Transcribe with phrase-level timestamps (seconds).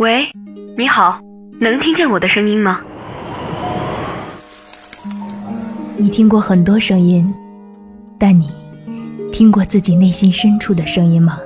[0.00, 0.26] 喂，
[0.78, 1.20] 你好，
[1.60, 2.80] 能听见我的声音吗？
[5.98, 7.30] 你听过很多声音，
[8.18, 8.50] 但你
[9.30, 11.38] 听过自己内心深处的声音吗？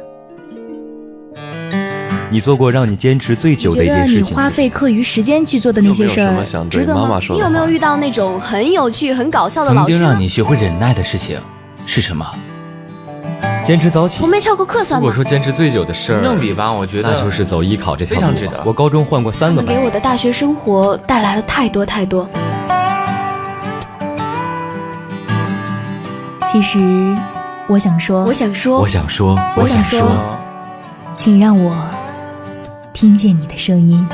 [2.31, 4.33] 你做过让你坚持最久的一件事情？
[4.33, 7.19] 你花费课余时间去做的那些事儿，值得吗？
[7.31, 9.91] 你有没有遇到那种很有趣、很搞笑的老师？
[9.91, 11.41] 曾经让你学会忍耐的事情
[11.87, 12.25] 是什么？
[13.65, 15.03] 坚持早起，我没翘过课算吗？
[15.03, 18.21] 如果说坚持最久的事儿，正比吧，我觉得那就是走艺考这条路。
[18.21, 18.63] 非常值得。
[18.63, 19.75] 我高中换过三个班。
[19.75, 22.29] 给我的大学生活带来了太多太多。
[26.47, 27.17] 其实，
[27.67, 30.07] 我想说，我想说，我想说，我想说，
[31.17, 31.75] 请让我
[32.93, 34.07] 听见你的声音。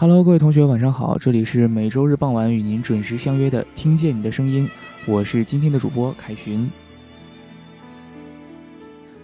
[0.00, 1.18] Hello，各位同学，晚上好！
[1.18, 4.64] 这里是每周日傍晚与您准时相约的《听见你的声音》，
[5.12, 6.70] 我是今天的主播凯寻。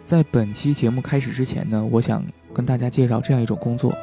[0.05, 3.97] 在本期节目开始之前呢，我想跟大家介绍这样一种工作。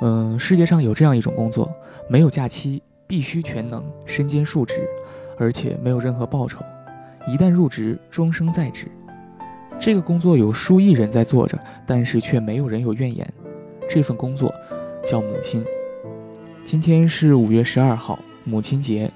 [0.00, 1.68] 嗯，世界上有这样一种工作，
[2.08, 4.88] 没有假期，必须全能，身兼数职，
[5.36, 6.60] 而且没有任何报酬，
[7.26, 8.86] 一旦入职，终生在职。
[9.76, 13.28] 这个工作有数亿人在做着，但是却没有人有怨言。
[13.90, 14.54] 这份工作
[15.04, 15.64] 叫母亲。
[16.66, 19.08] 今天是五月十二号，母亲节。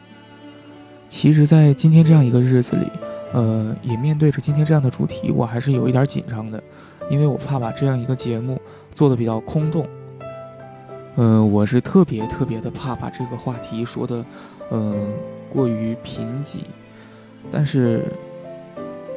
[1.09, 2.87] 其实，在今天这样一个日子里，
[3.33, 6.63] 呃，也面对着今天这样的主题，我还是有一点紧张的，
[7.11, 8.57] 因为我怕把这样一个节目
[8.95, 9.85] 做的比较空洞。
[11.17, 14.25] 嗯，我是特别特别的怕把这个话题说的，
[14.71, 15.09] 嗯，
[15.53, 16.59] 过于贫瘠。
[17.51, 18.05] 但是，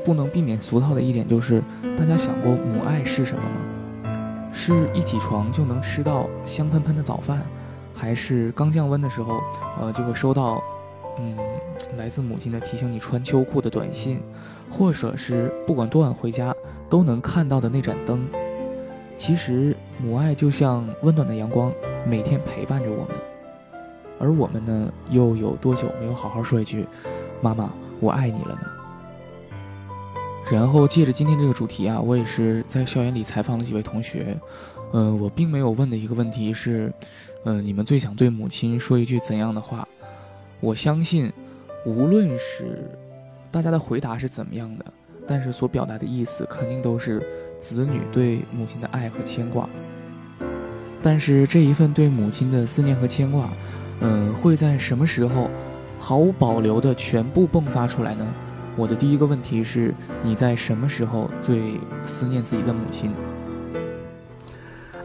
[0.03, 1.61] 不能避免俗套的一点就是，
[1.95, 4.51] 大家想过母爱是什么吗？
[4.51, 7.43] 是一起床就能吃到香喷喷的早饭？
[7.95, 9.39] 还是刚降温的时候，
[9.79, 10.61] 呃，就会收到，
[11.19, 11.37] 嗯，
[11.97, 14.19] 来自母亲的提醒你穿秋裤的短信，
[14.69, 16.53] 或者是不管多晚回家
[16.89, 18.27] 都能看到的那盏灯。
[19.15, 21.71] 其实母爱就像温暖的阳光，
[22.05, 23.15] 每天陪伴着我们。
[24.19, 26.85] 而我们呢，又有多久没有好好说一句
[27.41, 28.61] “妈妈，我爱你”了呢？
[30.51, 34.35] 然后借着今天这个主题啊，我也是在校园里采访了几位同学，
[34.93, 36.91] 嗯，我并没有问的一个问题是。
[37.45, 39.87] 嗯，你们最想对母亲说一句怎样的话？
[40.59, 41.31] 我相信，
[41.85, 42.89] 无论是
[43.51, 44.85] 大家的回答是怎么样的，
[45.27, 47.21] 但是所表达的意思肯定都是
[47.59, 49.67] 子女对母亲的爱和牵挂。
[51.01, 53.49] 但是这一份对母亲的思念和牵挂，
[53.99, 55.49] 嗯，会在什么时候
[55.99, 58.25] 毫无保留的全部迸发出来呢？
[58.77, 63.11] 我的第一个问题是：你在什么时候最思念自己的母亲？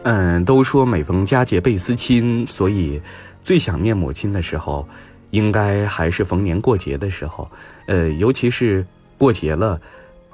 [0.03, 3.01] 嗯，都说每逢佳节倍思亲，所以
[3.43, 4.87] 最想念母亲的时候，
[5.31, 7.49] 应该还是逢年过节的时候。
[7.85, 8.85] 呃，尤其是
[9.17, 9.79] 过节了，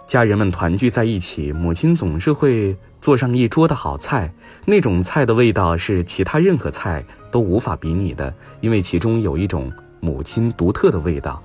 [0.05, 4.31] 家人们团聚在一起，母亲总是会做上一桌的好菜，
[4.65, 11.41] 那种菜的味道是其他任何菜都无法比拟的，因为其中有一种母亲独特的味道。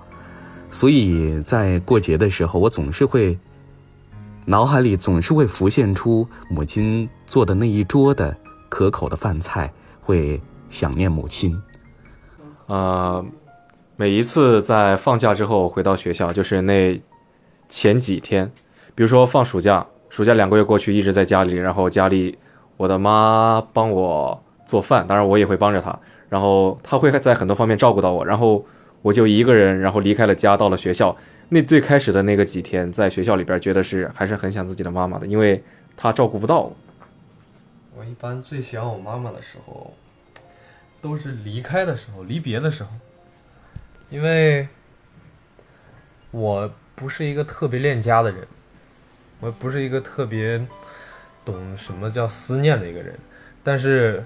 [0.71, 3.37] 所以在过节的时候，我总是会。
[4.47, 8.37] 脑海里总是会浮现出母亲做的那一桌的
[8.69, 11.61] 可口的饭菜，会想念母亲。
[12.67, 13.25] 呃，
[13.97, 17.01] 每一次在放假之后回到学校，就是那
[17.69, 18.51] 前几天，
[18.95, 22.37] 比如说放暑假，暑假两个月过去，一直在家里，然后家里
[22.77, 25.97] 我的妈帮我做饭，当然我也会帮着她，
[26.29, 28.65] 然后她会在很多方面照顾到我，然后
[29.03, 31.17] 我就一个人，然后离开了家，到了学校。
[31.53, 35.61] 那最开始的那个几天，在学校里边，觉得是还是很想自己的妈妈的，因为
[35.97, 36.77] 她照顾不到我。
[37.97, 39.93] 我一般最想我妈妈的时候，
[41.01, 42.91] 都是离开的时候，离别的时候，
[44.11, 44.69] 因为
[46.31, 48.47] 我不是一个特别恋家的人，
[49.41, 50.65] 我也不是一个特别
[51.45, 53.19] 懂什么叫思念的一个人，
[53.65, 54.25] 但是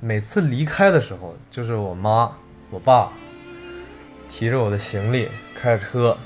[0.00, 2.34] 每次离开的时候，就是我妈、
[2.70, 3.12] 我爸
[4.30, 6.16] 提着我的行李，开着车。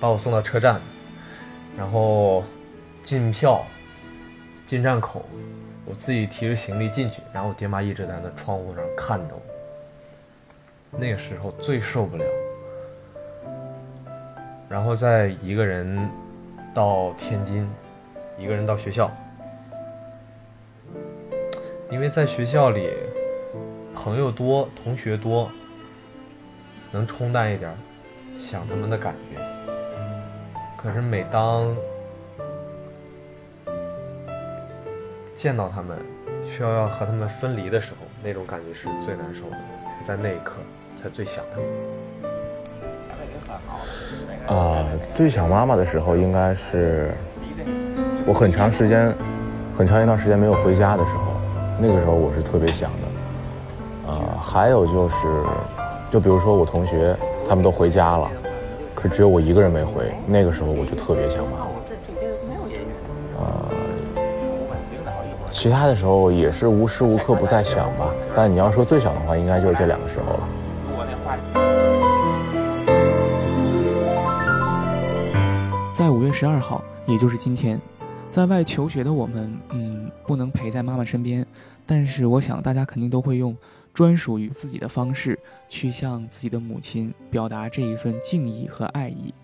[0.00, 0.80] 把我送到车站，
[1.76, 2.44] 然后
[3.02, 3.64] 进票，
[4.64, 5.24] 进站口，
[5.84, 9.40] 我自己提着行李进去，然后我爹妈一直在那窗户上看着我。
[10.98, 12.24] 那个时候最受不了，
[14.68, 16.08] 然后再一个人
[16.72, 17.68] 到天津，
[18.38, 19.10] 一个人到学校，
[21.90, 22.90] 因为在学校里
[23.94, 25.50] 朋友多，同学多，
[26.92, 27.70] 能冲淡一点
[28.38, 29.47] 想他们的感觉。
[30.80, 31.74] 可是每当
[35.34, 35.98] 见到他们，
[36.48, 39.56] 需要要和他们分离的时候，那种感觉是最难受的，
[40.06, 40.58] 在那一刻
[40.96, 41.66] 才最想他们。
[44.46, 47.10] 啊，最想妈妈的时候应该是
[48.24, 49.12] 我很长时间、
[49.74, 51.24] 很长一段时间没有回家的时候，
[51.80, 54.12] 那个时候我是特别想的。
[54.12, 55.26] 啊，还有就是，
[56.08, 57.16] 就比如说我同学
[57.48, 58.30] 他们都回家了，
[58.98, 61.66] 可是只有我一个人没回，那个时候我就特别想妈妈。
[63.38, 63.70] 呃，
[65.52, 70.48] 其他的时候也是无时无刻不在想吧，但你要说最想的话，应该就是这两个时候了。
[75.94, 77.80] 在五月十二号，也就是今天，
[78.28, 81.46] 在外求学的我们，嗯，不能陪在妈妈身边，
[81.86, 83.56] 但是我想大家肯定都会用
[83.98, 85.36] 专属于自己的方式
[85.68, 89.34] 去向自己的母亲表达这一份敬意和爱意。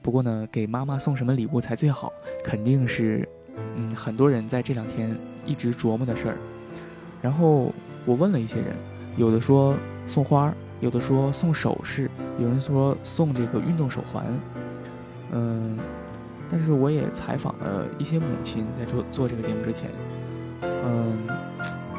[0.00, 2.10] 不过呢，给妈妈送什么礼物才最好，
[2.42, 3.28] 肯定是，
[3.76, 5.14] 嗯，很多人在这两天
[5.44, 6.38] 一直琢磨的事儿。
[7.20, 7.74] 然后
[8.06, 8.74] 我问了一些人，
[9.18, 9.76] 有的说
[10.06, 10.50] 送花，
[10.80, 14.24] 有的说送首饰，有人说送这个运动手环。
[15.32, 15.78] 嗯，
[16.48, 19.90] 但是我也采访了一些母亲，在做做这个节目之前，
[20.62, 21.18] 嗯，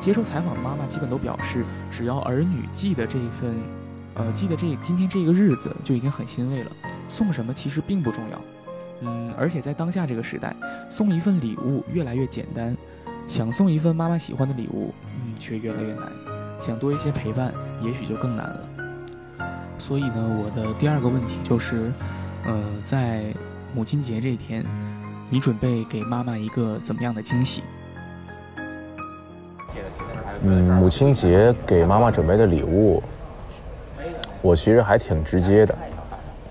[0.06, 3.56] 接受采访的妈妈基本都表示，只要儿女记得这一份，
[4.13, 6.72] 呃，记得这今天这个日子就已经很欣慰了。
[7.07, 8.42] 送什么其实并不重要，
[9.02, 10.56] 嗯，而且在当下这个时代，
[10.92, 12.78] 送一份礼物越来越简单，
[13.25, 16.12] 想送一份妈妈喜欢的礼物，嗯，却越来越难，
[16.60, 18.60] 想多一些陪伴，也许就更难了。
[19.80, 21.92] 所以呢，我的第二个问题就是。
[22.48, 23.34] 呃，在
[23.74, 24.63] 母亲节这一天，
[25.31, 27.63] 你准备给妈妈一个怎么样的惊喜？
[30.47, 33.01] 嗯，母亲节给妈妈准备的礼物，
[34.44, 35.75] 我其实还挺直接的。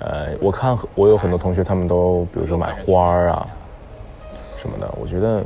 [0.01, 3.47] 呃，我看我有很多同学，他们都比如说买花儿啊
[4.57, 4.93] 什么的。
[5.01, 5.45] 我觉得，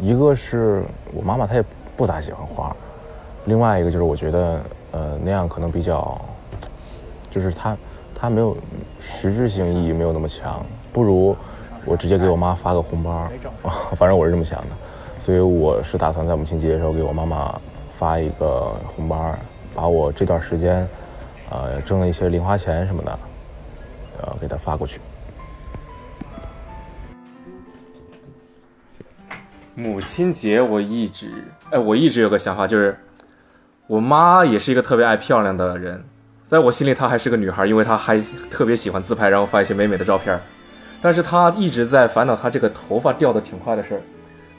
[0.00, 0.82] 一个是
[1.12, 1.62] 我妈妈她也
[1.98, 2.74] 不咋喜欢花，
[3.44, 4.60] 另外一个就是我觉得，
[4.92, 6.18] 呃，那样可能比较，
[7.30, 7.76] 就是她。
[8.18, 8.56] 她没有
[8.98, 10.64] 实质性意义，没有那么强，
[10.94, 11.36] 不如
[11.84, 13.28] 我直接给我妈发个红包，
[13.94, 14.68] 反正我是这么想的，
[15.18, 17.58] 所以我是打算在母亲节的时候给我妈妈
[17.90, 19.34] 发一个红包，
[19.74, 20.86] 把我这段时间
[21.50, 23.18] 呃挣了一些零花钱什么的，
[24.20, 25.00] 呃给她发过去。
[29.74, 32.98] 母亲节我一直哎，我一直有个想法，就是
[33.86, 36.02] 我妈也是一个特别爱漂亮的人。
[36.44, 38.20] 在我心里，她还是个女孩，因为她还
[38.50, 40.38] 特别喜欢自拍，然后发一些美美的照片。
[41.02, 44.00] 但是她一直在烦恼她这个头发掉的挺快的事儿，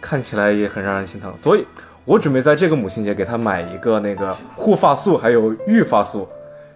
[0.08, 1.34] 看起来也很让人心疼。
[1.42, 1.66] 所以，
[2.06, 6.26] 我准备在这个母亲节给她买一个那个护发素，还有育发素，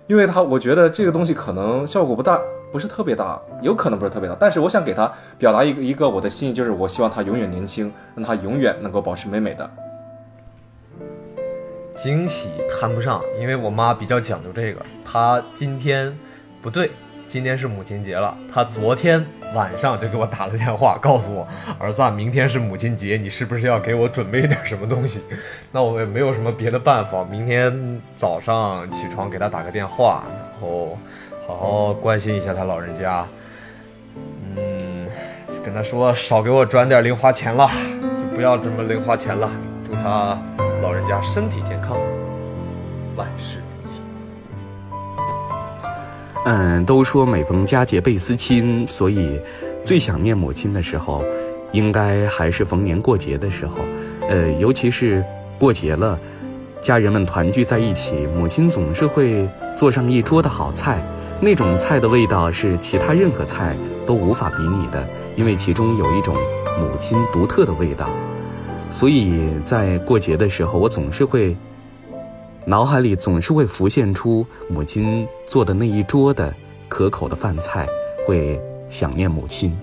[0.08, 2.38] 因为她我觉得这个东西可能效果不大，
[2.74, 4.36] 不是特别大，有可能不是特别大。
[4.38, 9.70] 但是我想给她表达一个一个我的心意，就是我希望她永远年轻，让她永远能够保持美美的。
[11.96, 14.82] 惊喜谈不上，因为我妈比较讲究这个。
[15.06, 16.14] 她今天
[16.62, 16.92] 不对，
[17.28, 18.36] 今天是母亲节了。
[18.52, 21.48] 她昨天晚上就给我打了电话，告诉我
[21.80, 25.22] ：“儿子，明天是母亲节，你是不是要给我准备点什么东西？”
[25.72, 30.98] 那我也没有什么别的办法，明天早上起床给他打个电话，然后
[31.48, 33.26] 好好关心一下他老人家。
[34.56, 35.08] 嗯，
[35.64, 37.70] 跟他说少给我转点零花钱了，
[38.18, 39.50] 就不要这么零花钱了。
[39.86, 40.38] 祝他。
[40.82, 41.96] 老人家身体健康，
[43.16, 43.61] 万事。
[46.44, 49.40] 嗯，都说每逢佳节倍思亲，所以
[49.84, 51.24] 最想念母亲的时候，
[51.72, 53.78] 应该还是逢年过节的时候。
[54.28, 55.24] 呃，尤其是
[55.60, 56.20] 过节了，
[56.82, 61.06] 家人们团聚在一起，母亲总是会做上一桌的好菜，
[61.40, 63.76] 那种菜的味道是其他任何菜
[64.08, 66.36] 都无法比拟的，因为其中有一种
[66.80, 68.10] 母亲独特的味道。
[68.90, 71.56] 所以在过节的时候，我总是会
[72.66, 76.54] 脑海里总是会浮现出母亲做的那一桌的
[76.88, 77.88] 可口的饭菜，
[78.26, 79.76] 会想念母亲。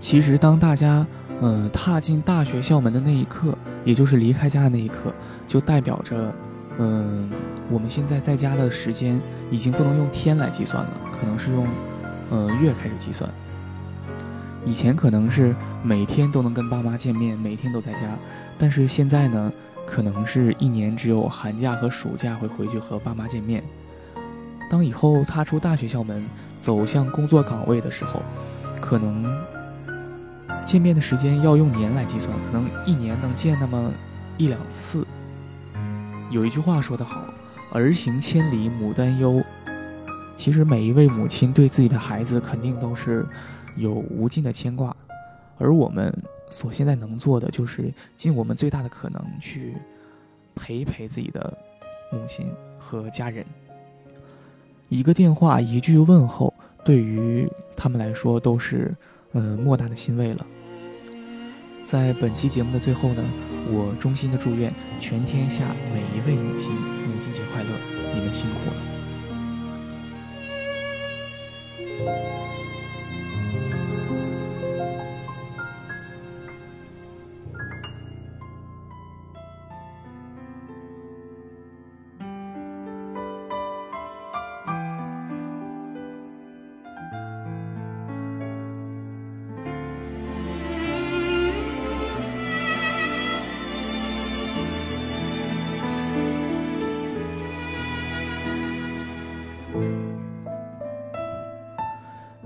[0.00, 1.06] 其实，当大家
[1.40, 5.12] 呃踏进大学校门的那一刻，也就是离开家的那一刻，
[5.46, 6.34] 就代表着。
[6.78, 7.28] 嗯，
[7.70, 10.90] 我们现在在家的时间已经不能用天来计算了，
[11.22, 11.64] 可能是用，
[12.30, 13.30] 呃，月开始计算。
[14.64, 18.00] 以前可能是每天都能跟爸妈见面，每天都在家，
[18.58, 19.52] 但是现在呢，
[19.86, 23.62] 可能是一年只有寒假和暑假会回去和爸妈见面。
[24.68, 26.26] 当以后踏出大学校门，
[26.58, 28.20] 走向工作岗位的时候，
[28.80, 29.24] 可能
[30.64, 33.92] 见面的时间要用年来计算，可能一年能见那么
[34.38, 35.06] 一两次。
[36.30, 37.22] 有一句话说得好
[37.72, 39.40] ：“儿行千里母担忧。”
[40.42, 43.24] 其实每一位母亲对自己的孩子肯定都是
[43.76, 44.92] 有无尽的牵挂，
[45.56, 46.12] 而我们
[46.50, 49.72] 所现在能做的，就是尽我们最大的可能去
[50.56, 51.56] 陪陪自己的
[52.10, 53.46] 母亲和家人。
[54.88, 56.52] 一个电话，一句问候，
[56.84, 58.92] 对于他们来说都是
[59.30, 60.44] 呃莫大的欣慰了。
[61.84, 63.22] 在本期节目的最后呢，
[63.70, 67.68] 我衷心的祝愿全天下每一位母亲母亲节快乐，
[68.12, 68.91] 你们辛苦了。
[72.04, 72.41] Thank you.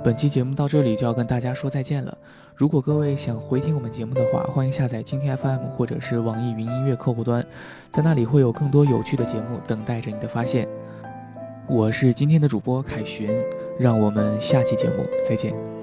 [0.06, 2.16] 本期节目到这里就要跟大家说再见了。
[2.54, 7.44] 如果各位想回听我们节目的话，欢迎下载蜻蜓 FM 或者是网易云音乐客户端，
[7.90, 10.68] 在那里会有更多有趣的节目等待着你的发现。
[11.66, 13.28] 我是今天的主播凯旋，
[13.80, 15.75] 让我们下期节目再见。